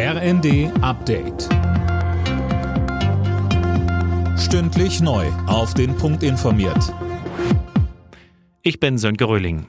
RND 0.00 0.70
Update. 0.80 1.48
Stündlich 4.38 5.00
neu. 5.00 5.26
Auf 5.48 5.74
den 5.74 5.96
Punkt 5.96 6.22
informiert. 6.22 6.94
Ich 8.62 8.78
bin 8.78 8.96
Sönke 8.96 9.24
Röhling. 9.24 9.66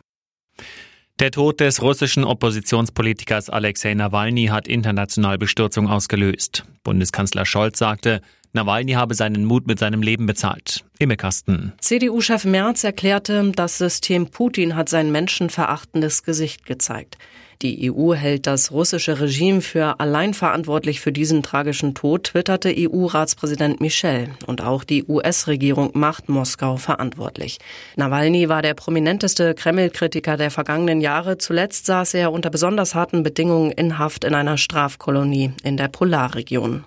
Der 1.17 1.31
Tod 1.31 1.59
des 1.59 1.81
russischen 1.81 2.23
Oppositionspolitikers 2.23 3.49
Alexei 3.49 3.95
Nawalny 3.95 4.45
hat 4.45 4.67
international 4.67 5.39
Bestürzung 5.39 5.89
ausgelöst. 5.89 6.63
Bundeskanzler 6.83 7.47
Scholz 7.47 7.79
sagte, 7.79 8.21
Nawalny 8.53 8.93
habe 8.93 9.13
seinen 9.13 9.45
Mut 9.45 9.67
mit 9.67 9.79
seinem 9.79 10.01
Leben 10.01 10.25
bezahlt. 10.25 10.83
Imme 10.97 11.17
Kasten. 11.17 11.73
CDU-Chef 11.79 12.45
Merz 12.45 12.83
erklärte, 12.83 13.51
das 13.55 13.77
System 13.77 14.27
Putin 14.27 14.75
hat 14.75 14.89
sein 14.89 15.11
menschenverachtendes 15.11 16.23
Gesicht 16.23 16.65
gezeigt. 16.65 17.17
Die 17.61 17.91
EU 17.91 18.13
hält 18.13 18.47
das 18.47 18.71
russische 18.71 19.19
Regime 19.19 19.59
für 19.59 19.99
allein 19.99 20.33
verantwortlich 20.33 21.01
für 21.01 21.11
diesen 21.11 21.43
tragischen 21.43 21.93
Tod, 21.93 22.23
twitterte 22.23 22.73
EU-Ratspräsident 22.73 23.81
Michel. 23.81 24.29
Und 24.47 24.61
auch 24.61 24.85
die 24.85 25.03
US-Regierung 25.03 25.91
macht 25.93 26.29
Moskau 26.29 26.77
verantwortlich. 26.77 27.59
Nawalny 27.97 28.47
war 28.47 28.61
der 28.61 28.75
prominenteste 28.75 29.55
Kreml-Kritiker 29.55 30.37
der 30.37 30.51
vergangenen 30.51 31.01
Jahre. 31.01 31.37
Zuletzt 31.37 31.85
saß 31.85 32.13
er 32.13 32.31
unter 32.31 32.49
besonders 32.49 32.95
harten 32.95 33.23
Bedingungen 33.23 33.71
in 33.71 33.99
Haft 33.99 34.23
in 34.23 34.35
einer 34.35 34.57
Strafkolonie 34.57 35.51
in 35.61 35.75
der 35.75 35.89
Polarregion. 35.89 36.85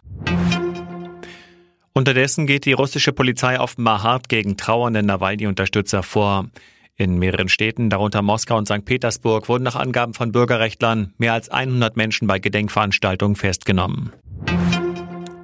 Unterdessen 1.95 2.47
geht 2.47 2.65
die 2.65 2.73
russische 2.73 3.13
Polizei 3.13 3.61
offenbar 3.61 4.03
hart 4.03 4.31
gegen 4.31 4.57
trauernde 4.57 5.03
Nawalny-Unterstützer 5.03 6.03
vor. 6.03 6.49
In 6.97 7.19
mehreren 7.19 7.49
Städten, 7.49 7.91
darunter 7.91 8.23
Moskau 8.23 8.57
und 8.57 8.67
St. 8.67 8.85
Petersburg, 8.85 9.49
wurden 9.49 9.65
nach 9.65 9.77
Angaben 9.77 10.15
von 10.15 10.33
Bürgerrechtlern 10.33 11.13
mehr 11.19 11.35
als 11.35 11.51
100 11.51 11.97
Menschen 11.97 12.27
bei 12.27 12.39
Gedenkveranstaltungen 12.39 13.37
festgenommen. 13.37 14.13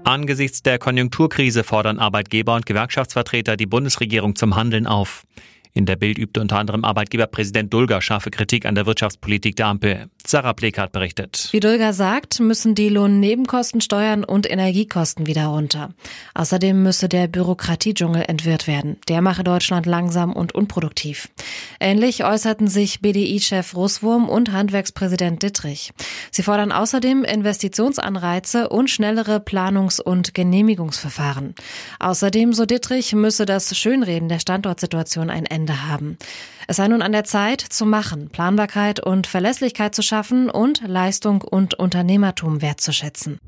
Angesichts 0.05 0.62
der 0.62 0.79
Konjunkturkrise 0.79 1.65
fordern 1.65 1.99
Arbeitgeber 1.99 2.54
und 2.54 2.65
Gewerkschaftsvertreter 2.65 3.59
die 3.59 3.66
Bundesregierung 3.66 4.37
zum 4.37 4.57
Handeln 4.57 4.87
auf. 4.87 5.24
In 5.79 5.87
der 5.87 5.95
Bild 5.95 6.18
übte 6.18 6.40
unter 6.40 6.59
anderem 6.59 6.84
Arbeitgeberpräsident 6.84 7.73
Dulger 7.73 8.02
scharfe 8.02 8.32
Kritik 8.32 8.66
an 8.66 8.74
der 8.74 8.84
Wirtschaftspolitik 8.87 9.54
der 9.54 9.68
Ampel. 9.68 10.10
Sarah 10.26 10.52
Plekart 10.52 10.90
berichtet. 10.90 11.51
Wie 11.52 11.60
Dulger 11.60 11.93
sagt, 11.93 12.40
müssen 12.40 12.74
die 12.74 12.88
Lohnnebenkosten, 12.88 13.80
Steuern 13.80 14.24
und 14.24 14.51
Energiekosten 14.51 15.29
wieder 15.29 15.46
runter. 15.46 15.90
Außerdem 16.35 16.82
müsse 16.82 17.09
der 17.09 17.29
Bürokratiedschungel 17.29 18.24
entwirrt 18.26 18.66
werden. 18.66 18.96
Der 19.07 19.23
mache 19.23 19.45
Deutschland 19.45 19.87
langsam 19.87 20.32
und 20.32 20.52
unproduktiv. 20.52 21.29
Ähnlich 21.79 22.24
äußerten 22.24 22.66
sich 22.66 23.01
BDI-Chef 23.01 23.76
Russwurm 23.76 24.29
und 24.29 24.51
Handwerkspräsident 24.51 25.45
Dittrich. 25.45 25.92
Sie 26.30 26.43
fordern 26.43 26.73
außerdem 26.73 27.24
Investitionsanreize 27.24 28.68
und 28.68 28.90
schnellere 28.90 29.37
Planungs- 29.38 30.01
und 30.01 30.35
Genehmigungsverfahren. 30.35 31.54
Außerdem, 31.98 32.52
so 32.52 32.66
Dittrich, 32.66 33.15
müsse 33.15 33.46
das 33.46 33.76
Schönreden 33.76 34.29
der 34.29 34.38
Standortsituation 34.38 35.30
ein 35.30 35.46
Ende 35.46 35.88
haben. 35.88 36.18
Es 36.66 36.76
sei 36.76 36.88
nun 36.88 37.02
an 37.02 37.12
der 37.12 37.24
Zeit 37.24 37.60
zu 37.60 37.87
machen, 37.87 38.29
Planbarkeit 38.29 39.01
und 39.01 39.26
Verlässlichkeit 39.26 39.95
zu 39.95 40.02
schaffen 40.02 40.51
und 40.51 40.82
Leistung 40.87 41.40
und 41.40 41.74
Unternehmertum 41.74 42.60
wertzuschätzen. 42.60 43.38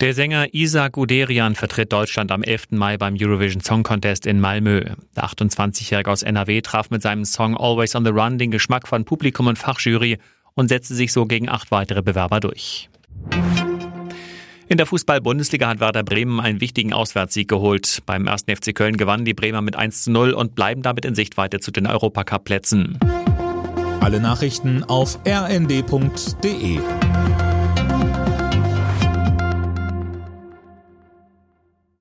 Der 0.00 0.12
Sänger 0.12 0.52
Isaac 0.52 0.92
Guderian 0.92 1.54
vertritt 1.54 1.90
Deutschland 1.90 2.30
am 2.30 2.42
11. 2.42 2.72
Mai 2.72 2.98
beim 2.98 3.16
Eurovision 3.18 3.62
Song 3.62 3.82
Contest 3.82 4.26
in 4.26 4.40
Malmö. 4.40 4.84
Der 5.16 5.24
28-Jährige 5.24 6.10
aus 6.10 6.22
NRW 6.22 6.60
traf 6.60 6.90
mit 6.90 7.00
seinem 7.00 7.24
Song 7.24 7.56
Always 7.56 7.94
on 7.94 8.04
the 8.04 8.10
Run 8.10 8.36
den 8.36 8.50
Geschmack 8.50 8.86
von 8.86 9.06
Publikum 9.06 9.46
und 9.46 9.58
Fachjury 9.58 10.18
und 10.56 10.68
setzte 10.68 10.94
sich 10.94 11.12
so 11.12 11.26
gegen 11.26 11.48
acht 11.48 11.70
weitere 11.70 12.02
Bewerber 12.02 12.40
durch. 12.40 12.90
In 14.68 14.78
der 14.78 14.86
Fußball-Bundesliga 14.86 15.68
hat 15.68 15.78
Werder 15.78 16.02
Bremen 16.02 16.40
einen 16.40 16.60
wichtigen 16.60 16.92
Auswärtssieg 16.92 17.46
geholt. 17.46 18.02
Beim 18.04 18.26
1. 18.26 18.46
FC 18.48 18.74
Köln 18.74 18.96
gewannen 18.96 19.24
die 19.24 19.34
Bremer 19.34 19.62
mit 19.62 19.76
1 19.76 20.02
zu 20.02 20.10
0 20.10 20.32
und 20.32 20.56
bleiben 20.56 20.82
damit 20.82 21.04
in 21.04 21.14
Sichtweite 21.14 21.60
zu 21.60 21.70
den 21.70 21.86
Europacup-Plätzen. 21.86 22.98
Alle 24.00 24.18
Nachrichten 24.20 24.82
auf 24.82 25.20
rnd.de 25.24 26.80